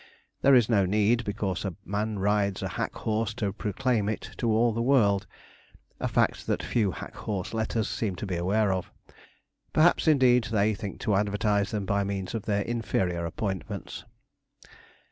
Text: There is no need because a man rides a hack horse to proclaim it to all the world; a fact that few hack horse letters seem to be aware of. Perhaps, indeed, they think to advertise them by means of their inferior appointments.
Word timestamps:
There 0.41 0.55
is 0.55 0.67
no 0.67 0.83
need 0.87 1.23
because 1.25 1.63
a 1.63 1.75
man 1.85 2.17
rides 2.17 2.63
a 2.63 2.69
hack 2.69 2.95
horse 2.95 3.35
to 3.35 3.53
proclaim 3.53 4.09
it 4.09 4.31
to 4.37 4.49
all 4.49 4.73
the 4.73 4.81
world; 4.81 5.27
a 5.99 6.07
fact 6.07 6.47
that 6.47 6.63
few 6.63 6.89
hack 6.89 7.13
horse 7.13 7.53
letters 7.53 7.87
seem 7.87 8.15
to 8.15 8.25
be 8.25 8.35
aware 8.35 8.73
of. 8.73 8.91
Perhaps, 9.73 10.07
indeed, 10.07 10.45
they 10.45 10.73
think 10.73 11.01
to 11.01 11.13
advertise 11.15 11.69
them 11.69 11.85
by 11.85 12.03
means 12.03 12.33
of 12.33 12.45
their 12.47 12.63
inferior 12.63 13.27
appointments. 13.27 14.03